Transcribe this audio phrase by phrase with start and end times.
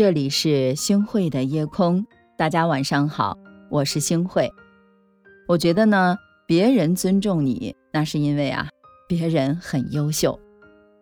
[0.00, 2.06] 这里是星慧的夜空，
[2.38, 3.36] 大家晚上好，
[3.68, 4.50] 我是星慧。
[5.46, 8.70] 我觉得呢，别人尊重你，那是因为啊，
[9.06, 10.40] 别人很优秀。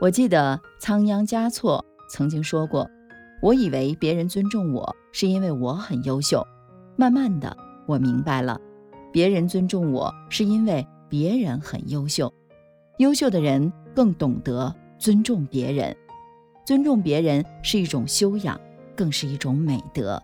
[0.00, 2.90] 我记得仓央嘉措曾经说过
[3.40, 6.44] ：“我以为别人尊重我，是因为我很优秀。
[6.96, 8.60] 慢慢的，我明白了，
[9.12, 12.34] 别人尊重我，是因为别人很优秀。
[12.98, 15.96] 优秀的人更懂得尊重别人，
[16.66, 18.60] 尊重别人是一种修养。”
[18.96, 20.22] 更是一种美德，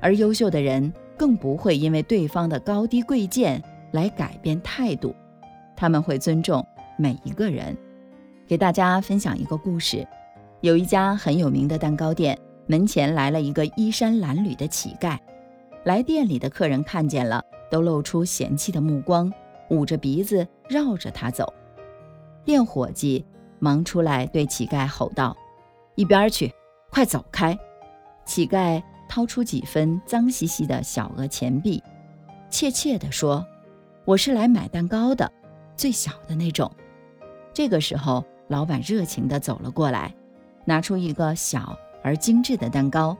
[0.00, 3.62] 而优秀的人更不会因为对方的高低贵贱
[3.92, 5.14] 来改变态度，
[5.76, 6.64] 他们会尊重
[6.98, 7.76] 每一个人。
[8.46, 10.06] 给大家分享一个故事：
[10.60, 15.18] 有一家很有名的蛋糕店，门前来了一个衣衫褴褛的乞丐。
[15.84, 19.32] 来店里的客人看见了，都露出嫌弃的目光，
[19.70, 21.52] 捂着鼻子绕着他走。
[22.44, 23.24] 店伙计
[23.58, 25.34] 忙出来对乞丐吼道
[25.96, 26.52] ：“一边去，
[26.90, 27.58] 快走开！”
[28.24, 31.82] 乞丐掏出几分脏兮兮的小额钱币，
[32.50, 33.46] 怯怯地说
[34.04, 35.30] ：“我是来买蛋糕的，
[35.76, 36.70] 最小的那种。”
[37.52, 40.14] 这个时候，老板热情地走了过来，
[40.64, 43.16] 拿出一个小而精致的蛋糕，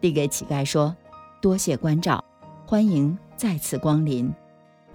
[0.00, 0.96] 递给乞丐说
[1.40, 2.24] ：“多谢关照，
[2.66, 4.32] 欢迎再次光临。”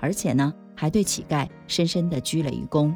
[0.02, 2.94] 而且呢，还对乞丐深深地鞠了一躬。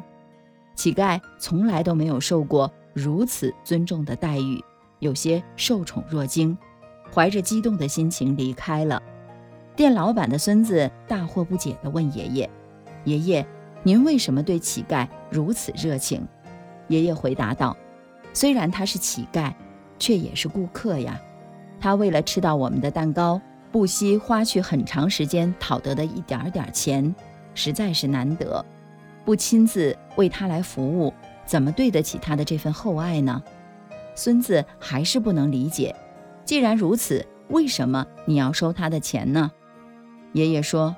[0.74, 4.62] 乞丐从来都没有受过如此尊重的待遇。
[5.00, 6.56] 有些受宠若惊，
[7.12, 9.02] 怀着激动的心情离开了。
[9.76, 12.50] 店老板的孙子大惑不解地问爷爷
[13.04, 13.46] ：“爷爷，
[13.82, 16.26] 您为什么对乞丐如此热情？”
[16.88, 17.76] 爷爷回答道
[18.34, 19.52] ：“虽然他是乞丐，
[19.98, 21.20] 却也是顾客呀。
[21.80, 27.14] 他为了吃到我们的蛋糕，不惜花去很长时间讨得的一点点钱，
[27.54, 28.64] 实在是难得。
[29.24, 31.12] 不亲自为他来服务，
[31.46, 33.40] 怎么对得起他的这份厚爱呢？”
[34.18, 35.94] 孙子还是不能理解，
[36.44, 39.48] 既然如此，为什么你要收他的钱呢？
[40.32, 40.96] 爷爷说：“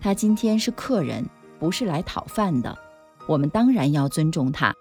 [0.00, 1.22] 他今天是客人，
[1.58, 2.74] 不是来讨饭的。
[3.28, 4.72] 我们当然要尊重他。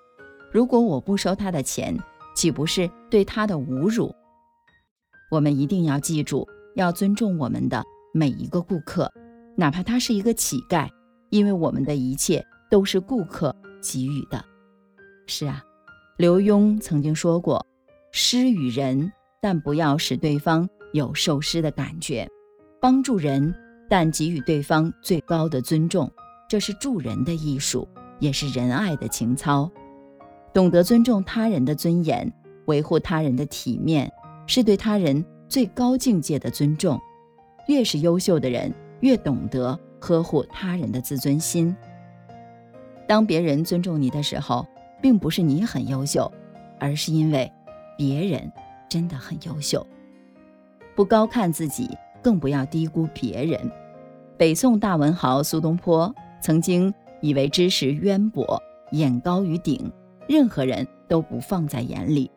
[0.54, 2.00] 如果我不收他的钱，
[2.34, 4.16] 岂不是对他的侮辱？
[5.30, 9.12] 我们一定要记住，要尊重我们的每一个顾客，
[9.58, 10.88] 哪怕他是一个乞丐，
[11.30, 14.42] 因为我们的一切都是顾客给予的。”
[15.28, 15.62] 是啊，
[16.16, 17.66] 刘墉曾经说过。
[18.12, 22.28] 施与人，但不要使对方有受施的感觉；
[22.82, 23.54] 帮助人，
[23.90, 26.12] 但给予对方最高的尊重。
[26.50, 27.88] 这是助人的艺术，
[28.20, 29.72] 也是仁爱的情操。
[30.54, 32.30] 懂得尊重他人的尊严，
[32.66, 34.12] 维护他人的体面，
[34.46, 37.00] 是对他人最高境界的尊重。
[37.70, 41.74] 越是优秀的人，越懂得呵护他人的自尊心。
[43.08, 44.68] 当别人尊重你的时候，
[45.02, 46.30] 并不是你很优秀，
[46.78, 47.50] 而是因为。
[48.02, 48.52] 别人
[48.90, 49.86] 真的很优秀，
[50.96, 51.88] 不高看自己，
[52.20, 53.72] 更不要低估别人。
[54.40, 56.92] 北宋大文豪苏东坡曾经
[57.22, 58.60] 以为知识渊博，
[58.94, 59.92] 眼高于顶，
[60.28, 62.32] 任何人都不放在眼里。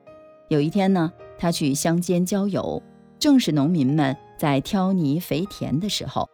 [0.48, 2.82] 有一天呢，他去乡间郊游，
[3.18, 6.28] 正是农民们在挑泥肥田的时候，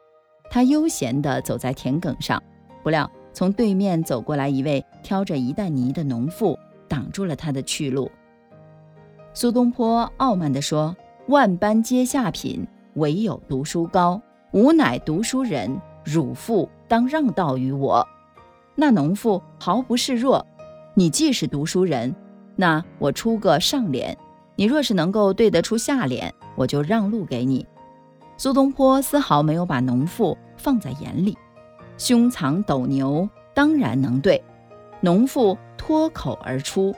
[0.51, 2.43] 他悠闲地走在田埂上，
[2.83, 6.59] 不料从对面走过来一位挑着一担泥的农妇，
[6.89, 8.11] 挡住了他的去路。
[9.33, 10.95] 苏东坡傲慢地说
[11.29, 14.21] ：“万般皆下品，唯有读书高。
[14.53, 18.07] 吾乃读书人，汝父当让道于我。”
[18.75, 20.45] 那农妇毫不示弱
[20.95, 22.13] ：“你既是读书人，
[22.57, 24.17] 那我出个上联。
[24.57, 27.65] 你若是能够对得出下联，我就让路给你。”
[28.37, 31.39] 苏东坡丝毫没有把农妇放在眼里，
[31.97, 34.43] 胸藏斗牛，当然能对。
[35.01, 36.93] 农妇脱口而出。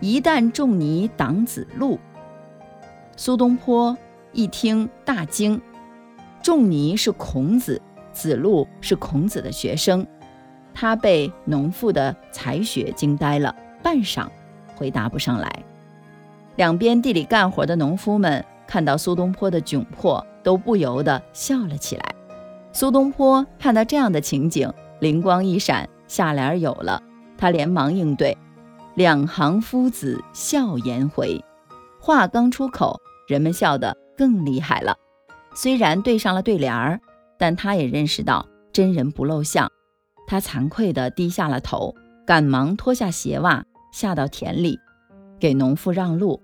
[0.00, 1.98] 一旦仲尼挡子路，
[3.16, 3.94] 苏东坡
[4.32, 5.60] 一听大惊。
[6.42, 10.06] 仲尼是孔子，子路是孔子的学生，
[10.72, 14.26] 他被农妇的才学惊呆了，半晌
[14.74, 15.62] 回答不上来。
[16.56, 22.14] 两边地里干活的农夫们看到苏东坡的窘迫，都不由得笑了起来。
[22.72, 27.02] 苏东坡看到这样的情景，灵光一闪，下联有了，
[27.36, 28.34] 他连忙应对。
[28.96, 31.42] 两行夫子笑颜回，
[32.00, 34.96] 话刚出口，人们笑得更厉害了。
[35.54, 37.00] 虽然对上了对联儿，
[37.38, 39.70] 但他也认识到真人不露相，
[40.26, 41.94] 他惭愧地低下了头，
[42.26, 44.78] 赶忙脱下鞋袜，下到田里，
[45.38, 46.40] 给农妇让路。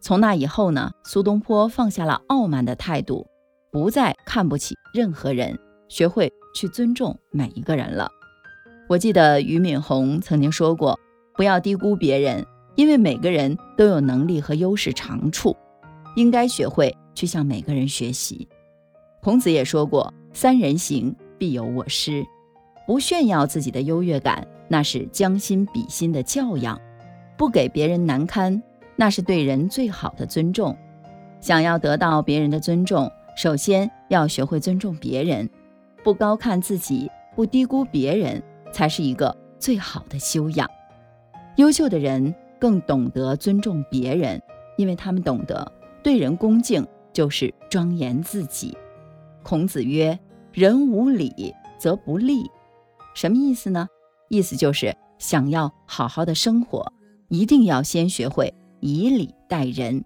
[0.00, 3.26] 从那以后呢，苏东坡放下了傲慢的态度，
[3.70, 5.58] 不再看不起任何人，
[5.88, 8.10] 学会去尊重每一个人了。
[8.88, 11.00] 我记得俞敏洪曾经说过。
[11.36, 15.56] 不要低估别人，因为每个人都有能力和优势长处。
[16.14, 18.46] 应该学会去向每个人学习。
[19.22, 22.22] 孔子也说过：“三人行，必有我师。”
[22.86, 26.76] 不炫耀自己的优越感，那是将心比心的教养；
[27.38, 28.62] 不给别人难堪，
[28.96, 30.76] 那是对人最好的尊重。
[31.40, 35.48] 想要得到别人的尊重，首先要学会尊重别人，
[36.04, 40.68] 不高看自己，不低估别人，才是一个最好的修养。
[41.56, 44.40] 优秀的人更懂得尊重别人，
[44.76, 45.70] 因为他们懂得
[46.02, 48.76] 对人恭敬就是庄严自己。
[49.42, 50.18] 孔子曰
[50.52, 52.44] ：“人无礼则不立。”
[53.14, 53.86] 什么意思呢？
[54.28, 56.90] 意思就是想要好好的生活，
[57.28, 60.04] 一定要先学会以礼待人，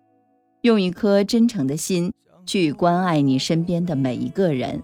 [0.63, 2.13] 用一颗真诚的心
[2.45, 4.83] 去关爱你身边的每一个人，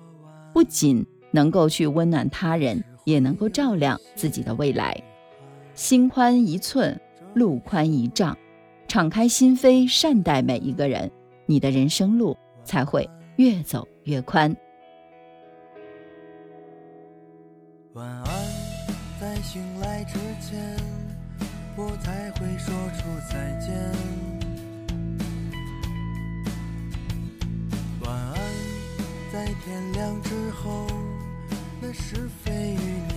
[0.53, 5.03] 不仅能够去温暖他人，也能够照亮自己的未来。
[5.74, 7.00] 心宽一寸，
[7.34, 8.36] 路宽一丈，
[8.86, 11.10] 敞开心扉，善待每一个人，
[11.46, 14.54] 你的人生路才会越走越宽。
[17.94, 18.26] 晚安，
[19.19, 20.76] 在醒来之前，
[21.76, 23.72] 我才会说出再见。
[28.02, 28.36] 晚安，
[29.32, 30.86] 在天亮之后，
[31.80, 33.12] 那是非与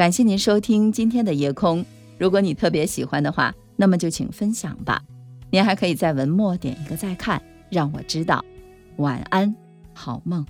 [0.00, 1.84] 感谢您收听今天的夜空。
[2.16, 5.02] 如果你特别喜欢的话，那么就请分享吧。
[5.50, 8.42] 您还可以在文末点一个再看，让我知道。
[8.96, 9.54] 晚安，
[9.92, 10.46] 好梦。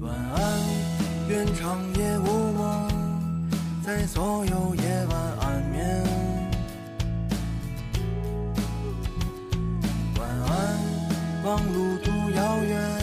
[0.00, 0.60] 晚安，
[1.28, 2.88] 愿长夜无梦，
[3.84, 6.04] 在所有夜晚安眠。
[10.16, 10.78] 晚安
[11.44, 12.97] 望路途遥远，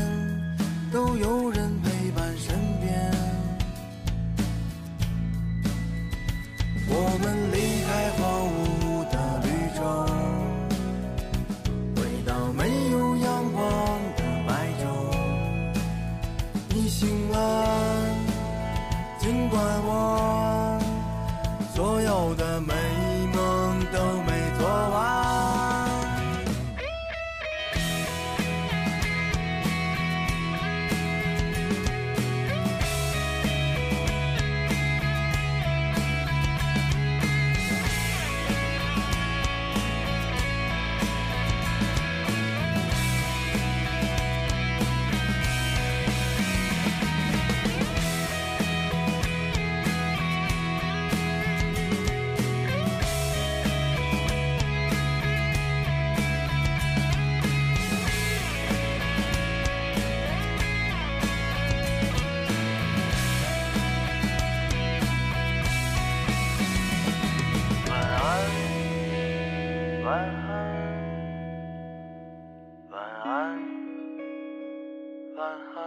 [75.46, 75.78] 晚安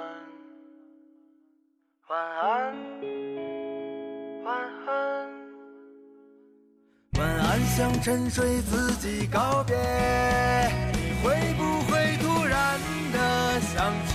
[2.07, 2.47] 晚安
[4.45, 4.49] 晚
[4.87, 4.89] 安。
[7.19, 9.77] 晚安向沉睡自己告别。
[10.93, 12.79] 你会不会突然
[13.13, 14.15] 的想起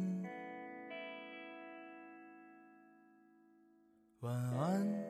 [4.21, 5.00] 晚安。